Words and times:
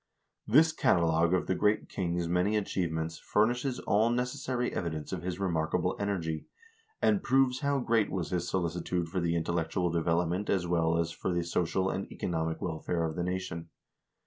l 0.47 0.53
This 0.55 0.71
catalogue 0.73 1.31
of 1.35 1.45
the 1.45 1.53
great 1.53 1.87
king's 1.87 2.27
many 2.27 2.57
achievements 2.57 3.19
furnishes 3.19 3.79
all 3.81 4.09
necessary 4.09 4.73
evidence 4.73 5.11
of 5.13 5.21
his 5.21 5.39
remarkable 5.39 5.95
energy, 5.99 6.47
and 7.03 7.21
proves 7.21 7.59
how 7.59 7.77
great 7.77 8.09
was 8.09 8.31
his 8.31 8.49
solicitude 8.49 9.09
for 9.09 9.19
the 9.21 9.35
intellectual 9.35 9.91
development 9.91 10.49
as 10.49 10.65
well 10.65 10.97
as 10.97 11.11
for 11.11 11.31
the 11.31 11.43
social 11.43 11.91
and 11.91 12.11
economic 12.11 12.59
welfare 12.63 13.03
of 13.05 13.15
the 13.15 13.21
nation. 13.21 13.69